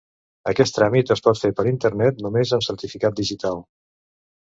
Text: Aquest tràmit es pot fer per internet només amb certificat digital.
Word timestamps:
Aquest 0.51 0.73
tràmit 0.77 1.13
es 1.17 1.21
pot 1.27 1.41
fer 1.45 1.53
per 1.61 1.67
internet 1.73 2.25
només 2.29 2.57
amb 2.59 2.69
certificat 2.71 3.25
digital. 3.25 3.65